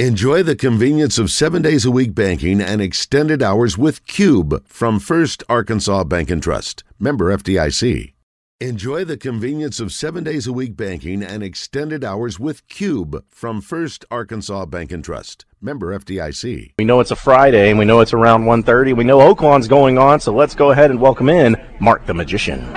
Enjoy 0.00 0.42
the 0.42 0.56
convenience 0.56 1.20
of 1.20 1.30
seven 1.30 1.62
days 1.62 1.84
a 1.84 1.90
week 1.92 2.16
banking 2.16 2.60
and 2.60 2.82
extended 2.82 3.40
hours 3.40 3.78
with 3.78 4.04
Cube 4.08 4.66
from 4.66 4.98
First 4.98 5.44
Arkansas 5.48 6.02
Bank 6.02 6.32
and 6.32 6.42
Trust. 6.42 6.82
Member 6.98 7.26
FDIC. 7.26 8.12
Enjoy 8.60 9.04
the 9.04 9.16
convenience 9.16 9.78
of 9.78 9.92
seven 9.92 10.24
days 10.24 10.48
a 10.48 10.52
week 10.52 10.76
banking 10.76 11.22
and 11.22 11.44
extended 11.44 12.02
hours 12.02 12.40
with 12.40 12.66
Cube 12.66 13.24
from 13.28 13.60
First 13.60 14.04
Arkansas 14.10 14.66
Bank 14.66 14.90
and 14.90 15.04
Trust. 15.04 15.44
Member 15.60 15.96
FDIC. 15.96 16.72
We 16.76 16.84
know 16.84 16.98
it's 16.98 17.12
a 17.12 17.16
Friday 17.16 17.70
and 17.70 17.78
we 17.78 17.84
know 17.84 18.00
it's 18.00 18.12
around 18.12 18.46
1.30. 18.46 18.96
We 18.96 19.04
know 19.04 19.20
Oaklawn's 19.20 19.68
going 19.68 19.96
on, 19.96 20.18
so 20.18 20.34
let's 20.34 20.56
go 20.56 20.72
ahead 20.72 20.90
and 20.90 21.00
welcome 21.00 21.28
in 21.28 21.54
Mark 21.78 22.04
the 22.06 22.14
Magician. 22.14 22.68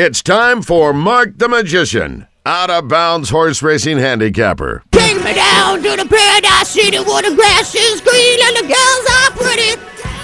It's 0.00 0.22
time 0.22 0.62
for 0.62 0.94
Mark 0.94 1.36
the 1.36 1.46
Magician, 1.46 2.26
out 2.46 2.70
of 2.70 2.88
bounds 2.88 3.28
horse 3.28 3.62
racing 3.62 3.98
handicapper. 3.98 4.82
Take 4.92 5.22
me 5.22 5.34
down 5.34 5.82
to 5.82 5.90
the 5.92 6.08
paradise 6.08 6.70
city 6.70 6.96
where 6.96 7.20
the 7.20 7.36
grass 7.36 7.74
is 7.74 8.00
green 8.00 8.38
and 8.48 8.56
the 8.56 8.72
girls 8.72 9.04
are 9.20 9.30
pretty. 9.36 9.76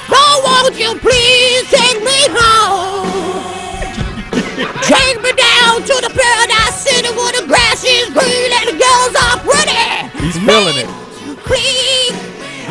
Oh, 0.08 0.40
won't 0.48 0.80
you 0.80 0.96
please 0.96 1.68
take 1.68 2.00
me 2.00 2.16
home? 2.32 3.04
take 4.80 5.20
me 5.20 5.36
down 5.36 5.84
to 5.84 5.94
the 6.00 6.08
paradise 6.08 6.80
city 6.80 7.12
where 7.12 7.36
the 7.36 7.46
grass 7.46 7.84
is 7.84 8.08
green 8.16 8.48
and 8.56 8.72
the 8.72 8.80
girls 8.80 9.12
are 9.28 9.36
pretty. 9.44 10.24
He's 10.24 10.38
feeling 10.40 10.80
it. 10.80 10.88
Please 11.44 12.16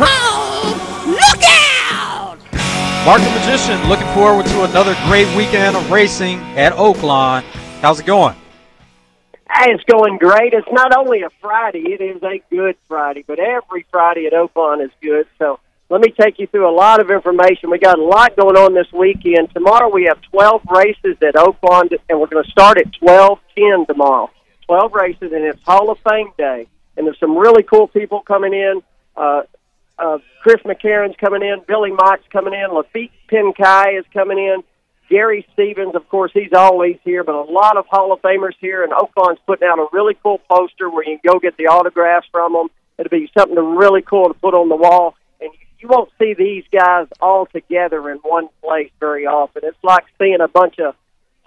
home. 0.02 0.74
Look 1.14 1.44
out! 1.86 2.42
Mark 3.06 3.22
the 3.22 3.30
Magician, 3.30 3.78
looking 3.88 3.95
forward 4.16 4.46
to 4.46 4.64
another 4.64 4.96
great 5.08 5.28
weekend 5.36 5.76
of 5.76 5.92
racing 5.92 6.40
at 6.56 6.72
Oaklawn. 6.72 7.42
How's 7.82 8.00
it 8.00 8.06
going? 8.06 8.34
Hey, 9.52 9.74
it's 9.74 9.84
going 9.84 10.18
great. 10.20 10.54
It's 10.54 10.72
not 10.72 10.96
only 10.96 11.24
a 11.24 11.30
Friday, 11.42 11.92
it 11.92 12.00
is 12.00 12.24
a 12.24 12.42
good 12.50 12.78
Friday, 12.88 13.26
but 13.28 13.40
every 13.40 13.86
Friday 13.92 14.26
at 14.26 14.32
Oaklawn 14.32 14.82
is 14.82 14.90
good. 15.02 15.28
So 15.38 15.60
let 15.90 16.00
me 16.00 16.12
take 16.18 16.40
you 16.40 16.48
through 16.48 16.66
a 16.66 16.72
lot 16.72 17.02
of 17.02 17.12
information. 17.12 17.70
We 17.70 17.78
got 17.78 18.00
a 18.00 18.02
lot 18.02 18.38
going 18.38 18.56
on 18.56 18.74
this 18.74 18.90
weekend. 18.94 19.54
Tomorrow 19.54 19.90
we 19.90 20.06
have 20.06 20.22
12 20.22 20.62
races 20.74 21.18
at 21.22 21.36
Oaklawn, 21.36 21.92
and 22.08 22.18
we're 22.18 22.28
going 22.28 22.46
to 22.46 22.50
start 22.50 22.78
at 22.78 22.94
12:10 22.94 23.86
tomorrow. 23.86 24.32
12 24.68 24.94
races, 24.94 25.34
and 25.34 25.44
it's 25.44 25.62
Hall 25.64 25.90
of 25.92 26.00
Fame 26.10 26.32
Day. 26.38 26.68
And 26.96 27.06
there's 27.06 27.20
some 27.20 27.38
really 27.38 27.64
cool 27.64 27.90
people 27.90 28.22
coming 28.22 28.54
in. 28.54 28.82
Uh, 29.18 29.42
Chris 30.46 30.62
McCarron's 30.62 31.16
coming 31.20 31.42
in. 31.42 31.60
Billy 31.68 31.90
Mock's 31.90 32.28
coming 32.32 32.54
in. 32.54 32.70
Laffit 32.70 33.10
Pincay 33.32 33.98
is 33.98 34.06
coming 34.14 34.38
in. 34.38 34.62
Gary 35.10 35.44
Stevens, 35.54 35.96
of 35.96 36.08
course, 36.08 36.30
he's 36.36 36.54
always 36.56 36.98
here, 37.04 37.24
but 37.24 37.34
a 37.34 37.52
lot 37.52 37.78
of 37.78 37.88
Hall 37.88 38.14
of 38.14 38.22
Famers 38.22 38.54
here, 38.60 38.84
and 38.84 38.94
Oaklawn's 38.94 39.40
putting 39.48 39.68
out 39.68 39.80
a 39.80 39.88
really 39.92 40.16
cool 40.22 40.40
poster 40.48 40.88
where 40.88 41.04
you 41.04 41.18
can 41.18 41.32
go 41.34 41.40
get 41.40 41.58
the 41.58 41.66
autographs 41.66 42.28
from 42.32 42.54
them. 42.54 42.68
It'll 43.00 43.10
be 43.10 43.28
something 43.36 43.58
really 43.58 44.04
cool 44.04 44.28
to 44.28 44.36
put 44.36 44.54
on 44.54 44.70
the 44.70 44.76
wall, 44.76 45.16
and 45.42 45.50
you 45.80 45.88
won't 45.88 46.12
see 46.20 46.36
these 46.36 46.64
guys 46.72 47.08
all 47.20 47.48
together 47.48 48.08
in 48.12 48.18
one 48.20 48.48
place 48.62 48.92
very 49.00 49.26
often. 49.26 49.64
It's 49.66 49.84
like 49.84 50.04
seeing 50.20 50.42
a 50.42 50.48
bunch 50.48 50.78
of 50.78 50.94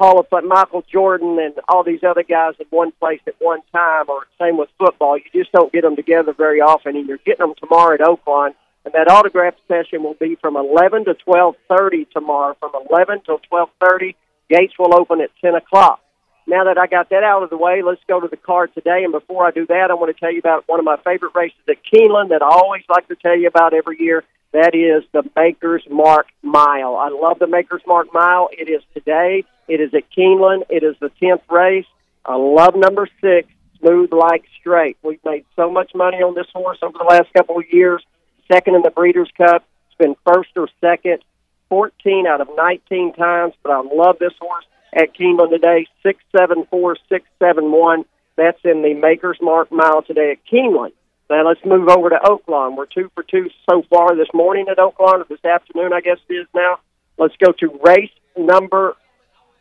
Hall 0.00 0.18
of 0.18 0.26
Fame, 0.28 0.48
Michael 0.48 0.84
Jordan 0.90 1.38
and 1.40 1.54
all 1.68 1.84
these 1.84 2.02
other 2.02 2.24
guys 2.24 2.54
in 2.58 2.66
one 2.70 2.90
place 2.98 3.20
at 3.28 3.36
one 3.38 3.60
time, 3.70 4.06
or 4.08 4.26
same 4.40 4.58
with 4.58 4.70
football. 4.76 5.16
You 5.16 5.24
just 5.32 5.52
don't 5.52 5.72
get 5.72 5.82
them 5.82 5.94
together 5.94 6.32
very 6.32 6.60
often, 6.60 6.96
and 6.96 7.06
you're 7.06 7.18
getting 7.18 7.46
them 7.46 7.54
tomorrow 7.60 7.94
at 7.94 8.00
Oaklawn. 8.00 8.54
And 8.88 8.94
that 8.94 9.12
autograph 9.12 9.52
session 9.68 10.02
will 10.02 10.14
be 10.14 10.36
from 10.36 10.56
11 10.56 11.04
to 11.04 11.14
12:30 11.14 12.06
tomorrow. 12.10 12.56
From 12.58 12.70
11 12.90 13.20
till 13.20 13.38
12:30, 13.40 14.14
gates 14.48 14.78
will 14.78 14.98
open 14.98 15.20
at 15.20 15.30
10 15.42 15.54
o'clock. 15.56 16.00
Now 16.46 16.64
that 16.64 16.78
I 16.78 16.86
got 16.86 17.10
that 17.10 17.22
out 17.22 17.42
of 17.42 17.50
the 17.50 17.58
way, 17.58 17.82
let's 17.82 18.00
go 18.08 18.18
to 18.18 18.28
the 18.28 18.38
card 18.38 18.72
today. 18.72 19.04
And 19.04 19.12
before 19.12 19.46
I 19.46 19.50
do 19.50 19.66
that, 19.66 19.90
I 19.90 19.94
want 19.94 20.16
to 20.16 20.18
tell 20.18 20.32
you 20.32 20.38
about 20.38 20.64
one 20.66 20.78
of 20.78 20.86
my 20.86 20.96
favorite 21.04 21.34
races 21.34 21.58
at 21.68 21.84
Keeneland 21.84 22.30
that 22.30 22.42
I 22.42 22.46
always 22.46 22.84
like 22.88 23.06
to 23.08 23.16
tell 23.16 23.36
you 23.36 23.46
about 23.46 23.74
every 23.74 24.00
year. 24.00 24.24
That 24.52 24.74
is 24.74 25.04
the 25.12 25.22
Maker's 25.36 25.86
Mark 25.90 26.28
Mile. 26.40 26.96
I 26.96 27.10
love 27.10 27.40
the 27.40 27.46
Maker's 27.46 27.82
Mark 27.86 28.08
Mile. 28.14 28.48
It 28.52 28.70
is 28.70 28.82
today. 28.94 29.44
It 29.68 29.82
is 29.82 29.92
at 29.92 30.04
Keeneland. 30.16 30.62
It 30.70 30.82
is 30.82 30.96
the 30.98 31.10
10th 31.20 31.42
race. 31.50 31.84
I 32.24 32.36
love 32.36 32.74
number 32.74 33.06
six, 33.20 33.48
Smooth 33.80 34.14
Like 34.14 34.46
Strait. 34.58 34.96
We've 35.02 35.22
made 35.26 35.44
so 35.56 35.70
much 35.70 35.94
money 35.94 36.22
on 36.22 36.34
this 36.34 36.46
horse 36.54 36.78
over 36.80 36.96
the 36.96 37.04
last 37.04 37.30
couple 37.34 37.58
of 37.58 37.70
years. 37.70 38.02
Second 38.50 38.74
in 38.76 38.82
the 38.82 38.90
Breeders' 38.90 39.30
Cup. 39.36 39.64
It's 39.88 39.98
been 39.98 40.16
first 40.24 40.50
or 40.56 40.68
second 40.80 41.22
14 41.68 42.26
out 42.26 42.40
of 42.40 42.48
19 42.56 43.12
times, 43.14 43.54
but 43.62 43.72
I 43.72 43.80
love 43.80 44.16
this 44.18 44.32
horse 44.40 44.64
at 44.94 45.14
Keeneland 45.14 45.50
today. 45.50 45.86
674 46.02 46.96
671. 47.08 48.04
That's 48.36 48.58
in 48.64 48.82
the 48.82 48.94
Maker's 48.94 49.38
Mark 49.40 49.70
Mile 49.70 50.02
today 50.02 50.32
at 50.32 50.38
Keeneland. 50.50 50.92
Now 51.28 51.46
let's 51.46 51.60
move 51.64 51.88
over 51.88 52.08
to 52.08 52.16
Oaklawn. 52.16 52.76
We're 52.76 52.86
two 52.86 53.10
for 53.14 53.22
two 53.22 53.50
so 53.68 53.82
far 53.90 54.16
this 54.16 54.28
morning 54.32 54.66
at 54.70 54.78
Oaklawn, 54.78 55.20
or 55.20 55.26
this 55.28 55.44
afternoon, 55.44 55.92
I 55.92 56.00
guess 56.00 56.18
it 56.28 56.32
is 56.32 56.46
now. 56.54 56.78
Let's 57.18 57.34
go 57.44 57.52
to 57.52 57.80
race 57.84 58.10
number 58.36 58.96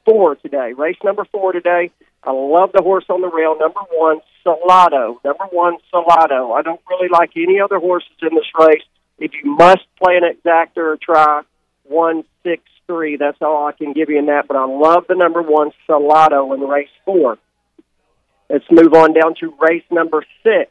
four 0.06 0.36
today. 0.36 0.74
Race 0.74 0.98
number 1.04 1.25
four 1.25 1.52
today. 1.52 1.92
I 2.28 2.32
love 2.32 2.72
the 2.74 2.84
horse 2.84 3.06
on 3.08 3.22
the 3.22 3.30
rail. 3.30 3.56
Number 3.58 3.80
one, 3.90 4.20
Salado. 4.44 5.22
Number 5.24 5.46
one, 5.50 5.78
Salado. 5.90 6.52
I 6.52 6.62
don't 6.62 6.82
really 6.90 7.08
like 7.08 7.32
any 7.38 7.62
other 7.62 7.80
horses 7.80 8.12
in 8.22 8.36
this 8.36 8.52
race. 8.60 8.84
If 9.18 9.32
you 9.42 9.56
must 9.56 9.86
play 9.98 10.18
an 10.18 10.24
exacta 10.24 10.78
or 10.80 10.98
try 11.02 11.44
one 11.86 12.26
six 12.44 12.64
three, 12.86 13.16
that's 13.16 13.38
all 13.42 13.66
I 13.66 13.72
can 13.72 13.94
give 13.94 14.10
you 14.10 14.20
in 14.20 14.26
that. 14.26 14.50
But 14.50 14.58
I 14.58 14.66
love 14.66 15.06
the 15.08 15.16
number 15.16 15.42
one 15.42 15.72
Salado 15.86 16.52
in 16.52 16.60
race 16.60 16.90
four. 17.06 17.38
Let's 18.50 18.66
move 18.70 18.94
on 18.94 19.14
down 19.14 19.36
to 19.40 19.54
race 19.62 19.86
number 19.90 20.26
six. 20.44 20.70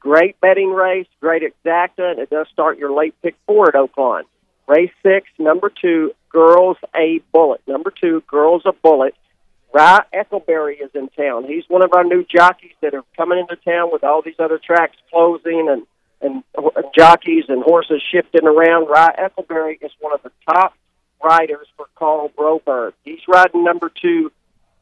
Great 0.00 0.40
betting 0.40 0.70
race, 0.70 1.06
great 1.20 1.42
exacta, 1.42 2.10
and 2.10 2.18
it 2.18 2.30
does 2.30 2.48
start 2.52 2.78
your 2.78 2.92
late 2.92 3.14
pick 3.22 3.36
four 3.46 3.68
at 3.68 3.74
Oaklawn. 3.74 4.22
Race 4.66 4.90
six, 5.04 5.28
number 5.38 5.70
two, 5.70 6.12
Girls 6.30 6.78
a 6.96 7.20
Bullet. 7.32 7.60
Number 7.68 7.92
two, 7.92 8.24
Girls 8.28 8.62
a 8.66 8.72
Bullet. 8.72 9.14
Ry 9.76 10.00
Eikleberry 10.14 10.82
is 10.82 10.90
in 10.94 11.10
town. 11.10 11.44
He's 11.44 11.64
one 11.68 11.84
of 11.84 11.92
our 11.92 12.02
new 12.02 12.24
jockeys 12.24 12.72
that 12.80 12.94
are 12.94 13.04
coming 13.14 13.38
into 13.38 13.56
town 13.56 13.90
with 13.92 14.04
all 14.04 14.22
these 14.22 14.38
other 14.38 14.58
tracks 14.58 14.96
closing 15.10 15.68
and 15.68 15.86
and 16.22 16.42
jockeys 16.96 17.44
and 17.48 17.62
horses 17.62 18.02
shifting 18.10 18.46
around. 18.46 18.88
Ry 18.88 19.14
Eikleberry 19.18 19.76
is 19.82 19.90
one 20.00 20.14
of 20.14 20.22
the 20.22 20.32
top 20.50 20.72
riders 21.22 21.66
for 21.76 21.84
Karl 21.94 22.30
Broberg. 22.30 22.94
He's 23.04 23.20
riding 23.28 23.64
number 23.64 23.90
two, 23.90 24.32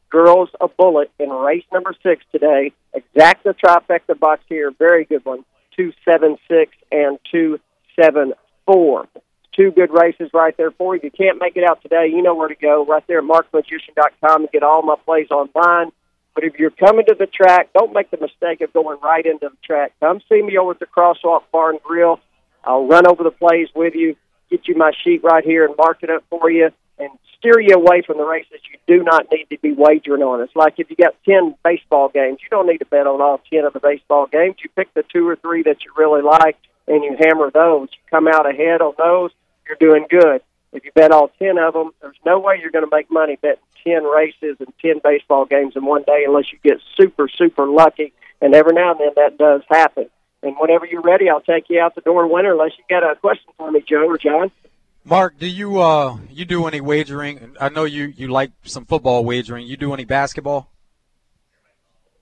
Girls 0.09 0.47
a 0.61 0.69
Bullet, 0.69 1.11
in 1.19 1.29
race 1.29 1.65
number 1.73 1.93
six 2.01 2.23
today. 2.31 2.71
Exact 2.93 3.43
the 3.43 3.53
trifecta 3.53 4.17
box 4.17 4.43
here. 4.47 4.71
Very 4.71 5.03
good 5.03 5.25
one. 5.25 5.43
Two 5.75 5.91
seven 6.05 6.37
six 6.47 6.71
and 6.89 7.19
two 7.29 7.59
seven 7.99 8.31
four. 8.65 9.09
Two 9.55 9.71
good 9.71 9.91
races 9.91 10.29
right 10.33 10.55
there 10.57 10.71
for 10.71 10.95
you. 10.95 10.99
If 10.99 11.03
you 11.05 11.11
can't 11.11 11.39
make 11.39 11.55
it 11.55 11.63
out 11.63 11.81
today, 11.81 12.07
you 12.09 12.21
know 12.21 12.35
where 12.35 12.49
to 12.49 12.55
go. 12.55 12.85
Right 12.85 13.03
there 13.07 13.19
at 13.19 13.23
markmagician.com 13.23 14.41
to 14.41 14.49
get 14.51 14.63
all 14.63 14.81
my 14.81 14.95
plays 15.05 15.31
online. 15.31 15.91
But 16.33 16.43
if 16.43 16.59
you're 16.59 16.71
coming 16.71 17.05
to 17.05 17.15
the 17.17 17.27
track, 17.27 17.69
don't 17.73 17.93
make 17.93 18.11
the 18.11 18.17
mistake 18.17 18.59
of 18.59 18.73
going 18.73 18.99
right 19.01 19.25
into 19.25 19.49
the 19.49 19.57
track. 19.65 19.93
Come 20.01 20.19
see 20.27 20.41
me 20.41 20.57
over 20.57 20.71
at 20.71 20.79
the 20.79 20.85
Crosswalk 20.85 21.43
Bar 21.51 21.71
and 21.71 21.81
Grill. 21.81 22.19
I'll 22.65 22.87
run 22.87 23.07
over 23.07 23.23
the 23.23 23.31
plays 23.31 23.69
with 23.73 23.95
you, 23.95 24.17
get 24.49 24.67
you 24.67 24.75
my 24.75 24.91
sheet 25.03 25.23
right 25.23 25.45
here 25.45 25.65
and 25.65 25.75
mark 25.77 25.99
it 26.01 26.09
up 26.09 26.23
for 26.29 26.51
you, 26.51 26.71
and 26.99 27.09
steer 27.37 27.61
you 27.61 27.75
away 27.75 28.01
from 28.05 28.17
the 28.17 28.25
races 28.25 28.59
you 28.69 28.77
do 28.87 29.03
not 29.03 29.27
need 29.31 29.45
to 29.49 29.57
be 29.59 29.71
wagering 29.71 30.23
on. 30.23 30.41
It's 30.41 30.55
like 30.55 30.75
if 30.77 30.89
you 30.89 30.95
got 30.95 31.15
10 31.25 31.55
baseball 31.63 32.09
games, 32.09 32.39
you 32.41 32.49
don't 32.49 32.67
need 32.67 32.79
to 32.79 32.85
bet 32.85 33.07
on 33.07 33.21
all 33.21 33.39
10 33.51 33.63
of 33.63 33.73
the 33.73 33.79
baseball 33.79 34.27
games. 34.27 34.55
You 34.63 34.69
pick 34.75 34.93
the 34.93 35.03
two 35.03 35.27
or 35.27 35.35
three 35.35 35.63
that 35.63 35.83
you 35.85 35.91
really 35.97 36.21
like, 36.21 36.57
and 36.87 37.03
you 37.03 37.15
hammer 37.19 37.51
those. 37.51 37.89
You 37.91 37.99
come 38.09 38.27
out 38.27 38.49
ahead 38.49 38.81
on 38.81 38.93
those, 38.97 39.31
you're 39.67 39.77
doing 39.79 40.05
good. 40.09 40.41
If 40.73 40.83
you 40.83 40.91
bet 40.93 41.11
all 41.11 41.31
10 41.39 41.57
of 41.57 41.73
them, 41.73 41.91
there's 42.01 42.17
no 42.25 42.39
way 42.39 42.59
you're 42.61 42.71
going 42.71 42.85
to 42.85 42.93
make 42.93 43.09
money 43.09 43.37
betting 43.41 43.63
10 43.85 44.03
races 44.03 44.57
and 44.59 44.73
10 44.81 44.99
baseball 45.03 45.45
games 45.45 45.73
in 45.75 45.85
one 45.85 46.03
day 46.03 46.25
unless 46.27 46.51
you 46.51 46.59
get 46.63 46.79
super, 46.97 47.29
super 47.29 47.65
lucky. 47.65 48.13
And 48.41 48.53
every 48.53 48.73
now 48.73 48.91
and 48.91 48.99
then 48.99 49.11
that 49.15 49.37
does 49.37 49.61
happen. 49.69 50.09
And 50.43 50.55
whenever 50.59 50.85
you're 50.85 51.01
ready, 51.01 51.29
I'll 51.29 51.41
take 51.41 51.69
you 51.69 51.79
out 51.79 51.95
the 51.95 52.01
door 52.01 52.27
winner 52.27 52.51
unless 52.51 52.71
you 52.77 52.83
got 52.89 53.09
a 53.09 53.15
question 53.15 53.51
for 53.57 53.71
me, 53.71 53.83
Joe 53.87 54.05
or 54.07 54.17
John. 54.17 54.51
Mark, 55.03 55.37
do 55.37 55.47
you 55.47 55.79
uh 55.79 56.17
you 56.31 56.45
do 56.45 56.65
any 56.65 56.81
wagering? 56.81 57.55
I 57.61 57.69
know 57.69 57.83
you 57.83 58.05
you 58.05 58.27
like 58.27 58.51
some 58.63 58.85
football 58.85 59.23
wagering. 59.23 59.67
You 59.67 59.77
do 59.77 59.93
any 59.93 60.03
basketball? 60.03 60.71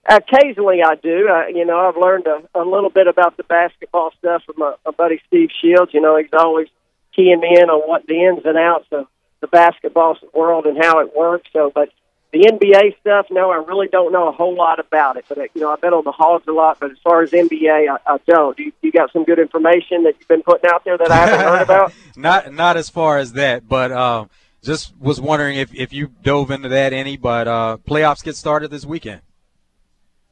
Occasionally, 0.05 0.81
I 0.85 0.95
do. 0.95 1.29
Uh, 1.29 1.47
you 1.47 1.65
know, 1.65 1.79
I've 1.79 1.95
learned 1.95 2.27
a, 2.27 2.59
a 2.59 2.63
little 2.65 2.89
bit 2.89 3.07
about 3.07 3.37
the 3.37 3.43
basketball 3.43 4.11
stuff 4.19 4.43
from 4.45 4.55
my, 4.57 4.75
my 4.85 4.91
buddy 4.91 5.21
Steve 5.27 5.49
Shields. 5.61 5.93
You 5.93 6.01
know, 6.01 6.17
he's 6.17 6.27
always 6.33 6.67
keying 7.15 7.39
me 7.39 7.57
in 7.59 7.69
on 7.69 7.87
what 7.87 8.05
the 8.07 8.25
ins 8.25 8.45
and 8.45 8.57
outs 8.57 8.87
of 8.91 9.07
the 9.41 9.47
basketball 9.47 10.17
world 10.33 10.65
and 10.65 10.77
how 10.81 10.99
it 10.99 11.15
works. 11.15 11.49
So, 11.53 11.71
but 11.73 11.89
the 12.31 12.39
NBA 12.39 12.99
stuff, 12.99 13.27
no, 13.29 13.51
I 13.51 13.57
really 13.57 13.87
don't 13.87 14.11
know 14.11 14.27
a 14.27 14.31
whole 14.31 14.55
lot 14.55 14.79
about 14.79 15.17
it. 15.17 15.25
But 15.29 15.37
you 15.53 15.61
know, 15.61 15.71
I 15.71 15.75
bet 15.75 15.93
on 15.93 16.03
the 16.03 16.11
Hogs 16.11 16.47
a 16.47 16.51
lot. 16.51 16.79
But 16.79 16.91
as 16.91 16.97
far 17.03 17.21
as 17.21 17.31
NBA, 17.31 17.89
I, 17.89 17.97
I 18.13 18.17
don't. 18.25 18.57
You, 18.57 18.71
you 18.81 18.91
got 18.91 19.11
some 19.13 19.23
good 19.23 19.39
information 19.39 20.03
that 20.03 20.15
you've 20.19 20.27
been 20.27 20.41
putting 20.41 20.69
out 20.69 20.83
there 20.83 20.97
that 20.97 21.11
I 21.11 21.15
haven't 21.15 21.39
heard 21.39 21.61
about? 21.63 21.93
not 22.15 22.53
not 22.53 22.77
as 22.77 22.89
far 22.89 23.17
as 23.17 23.33
that, 23.33 23.67
but 23.67 23.91
um, 23.91 24.29
just 24.63 24.97
was 24.97 25.21
wondering 25.21 25.57
if, 25.57 25.73
if 25.75 25.93
you 25.93 26.11
dove 26.23 26.49
into 26.49 26.69
that 26.69 26.93
any, 26.93 27.17
but 27.17 27.47
uh, 27.47 27.77
playoffs 27.87 28.23
get 28.23 28.35
started 28.35 28.71
this 28.71 28.85
weekend. 28.85 29.21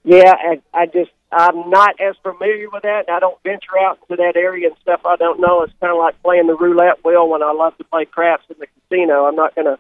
Yeah, 0.04 0.34
I, 0.34 0.62
I 0.74 0.86
just 0.88 1.12
I'm 1.32 1.70
not 1.70 2.00
as 2.02 2.16
familiar 2.22 2.70
with 2.70 2.84
that. 2.84 3.10
I 3.10 3.20
don't 3.20 3.42
venture 3.44 3.78
out 3.80 4.00
into 4.02 4.22
that 4.22 4.36
area 4.36 4.68
and 4.68 4.78
stuff 4.82 5.02
I 5.06 5.16
don't 5.16 5.40
know. 5.40 5.64
It's 5.64 5.74
kind 5.80 5.92
of 5.92 5.98
like 5.98 6.22
playing 6.22 6.48
the 6.48 6.56
roulette 6.56 7.04
wheel 7.06 7.30
when 7.30 7.42
I 7.42 7.52
love 7.54 7.78
to 7.78 7.84
play 7.86 8.06
craps 8.06 8.44
in 8.50 8.58
the 8.60 8.68
casino. 8.68 9.26
I'm 9.26 9.36
not 9.36 9.56
going 9.56 9.68
to 9.68 9.80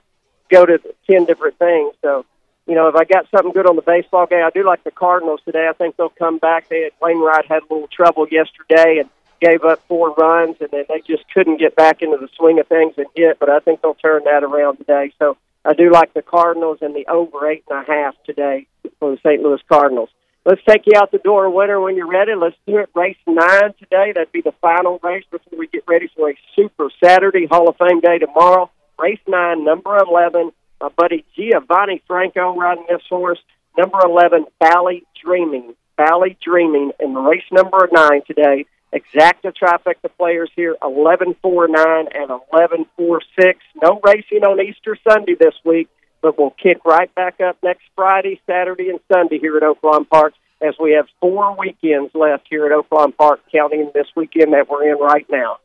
go 0.49 0.65
to 0.65 0.79
ten 1.09 1.25
different 1.25 1.59
things. 1.59 1.93
So, 2.01 2.25
you 2.67 2.75
know, 2.75 2.87
if 2.87 2.95
I 2.95 3.03
got 3.03 3.29
something 3.31 3.51
good 3.51 3.67
on 3.67 3.75
the 3.75 3.81
baseball 3.81 4.27
game, 4.27 4.45
I 4.45 4.49
do 4.49 4.65
like 4.65 4.83
the 4.83 4.91
Cardinals 4.91 5.41
today. 5.43 5.67
I 5.69 5.73
think 5.73 5.97
they'll 5.97 6.09
come 6.09 6.37
back. 6.37 6.69
They 6.69 6.83
had 6.83 6.93
Wainwright 7.01 7.47
had 7.47 7.63
a 7.63 7.73
little 7.73 7.89
trouble 7.89 8.27
yesterday 8.29 8.99
and 8.99 9.09
gave 9.41 9.63
up 9.63 9.83
four 9.87 10.13
runs, 10.13 10.57
and 10.61 10.69
then 10.71 10.85
they 10.87 11.01
just 11.01 11.23
couldn't 11.33 11.57
get 11.57 11.75
back 11.75 12.01
into 12.01 12.17
the 12.17 12.29
swing 12.37 12.59
of 12.59 12.67
things 12.67 12.93
and 12.97 13.07
hit. 13.15 13.39
But 13.39 13.49
I 13.49 13.59
think 13.59 13.81
they'll 13.81 13.95
turn 13.95 14.23
that 14.25 14.43
around 14.43 14.77
today. 14.77 15.11
So 15.19 15.35
I 15.65 15.73
do 15.73 15.91
like 15.91 16.13
the 16.13 16.21
Cardinals 16.21 16.77
and 16.81 16.95
the 16.95 17.07
over 17.07 17.49
eight 17.49 17.63
and 17.69 17.83
a 17.83 17.91
half 17.91 18.15
today 18.23 18.67
for 18.99 19.11
the 19.11 19.17
St. 19.17 19.41
Louis 19.41 19.59
Cardinals. 19.67 20.09
Let's 20.43 20.61
take 20.67 20.83
you 20.87 20.93
out 20.95 21.11
the 21.11 21.19
door, 21.19 21.51
winner, 21.51 21.79
when 21.79 21.95
you're 21.95 22.09
ready. 22.09 22.33
Let's 22.33 22.55
do 22.65 22.77
it. 22.79 22.89
Race 22.95 23.17
nine 23.27 23.73
today. 23.77 24.11
That'd 24.13 24.31
be 24.31 24.41
the 24.41 24.53
final 24.59 24.99
race 25.03 25.23
before 25.29 25.59
we 25.59 25.67
get 25.67 25.83
ready 25.87 26.09
for 26.15 26.31
a 26.31 26.33
Super 26.55 26.89
Saturday 27.03 27.45
Hall 27.45 27.69
of 27.69 27.77
Fame 27.77 27.99
day 27.99 28.17
tomorrow. 28.17 28.71
Race 28.99 29.19
nine, 29.27 29.63
number 29.63 29.95
11. 29.95 30.51
My 30.81 30.89
buddy 30.97 31.23
Giovanni 31.35 32.01
Franco 32.07 32.55
riding 32.55 32.85
this 32.89 33.03
horse. 33.07 33.37
Number 33.77 33.99
11, 34.03 34.45
Valley 34.59 35.03
Dreaming. 35.23 35.75
Valley 35.95 36.35
Dreaming 36.43 36.91
in 36.99 37.13
race 37.13 37.43
number 37.51 37.87
nine 37.91 38.21
today. 38.25 38.65
Exacta 38.91 39.53
trifecta 39.55 40.09
players 40.17 40.49
here, 40.55 40.75
11 40.83 41.35
4 41.41 41.67
9 41.67 42.05
and 42.15 42.31
11 42.51 42.87
4 42.97 43.21
6. 43.39 43.59
No 43.81 43.99
racing 44.03 44.43
on 44.43 44.59
Easter 44.59 44.97
Sunday 45.07 45.35
this 45.39 45.53
week 45.63 45.87
but 46.21 46.37
we'll 46.37 46.55
kick 46.61 46.83
right 46.85 47.13
back 47.15 47.41
up 47.41 47.57
next 47.63 47.83
Friday, 47.95 48.39
Saturday, 48.47 48.89
and 48.89 48.99
Sunday 49.11 49.39
here 49.39 49.57
at 49.57 49.63
Oaklawn 49.63 50.07
Park 50.07 50.33
as 50.61 50.75
we 50.79 50.91
have 50.93 51.07
four 51.19 51.55
weekends 51.57 52.13
left 52.13 52.43
here 52.49 52.65
at 52.65 52.71
Oaklawn 52.71 53.15
Park, 53.17 53.41
counting 53.51 53.91
this 53.93 54.07
weekend 54.15 54.53
that 54.53 54.69
we're 54.69 54.91
in 54.91 54.99
right 54.99 55.25
now. 55.29 55.57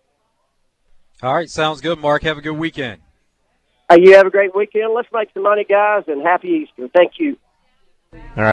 All 1.22 1.34
right, 1.34 1.50
sounds 1.50 1.80
good, 1.80 1.98
Mark. 1.98 2.22
Have 2.22 2.38
a 2.38 2.42
good 2.42 2.56
weekend. 2.56 3.00
Uh, 3.90 3.96
you 4.00 4.14
have 4.16 4.26
a 4.26 4.30
great 4.30 4.54
weekend. 4.54 4.92
Let's 4.94 5.08
make 5.12 5.28
some 5.32 5.44
money, 5.44 5.64
guys, 5.64 6.04
and 6.08 6.22
happy 6.22 6.66
Easter. 6.66 6.88
Thank 6.94 7.12
you. 7.18 7.36
All 8.12 8.18
right. 8.18 8.44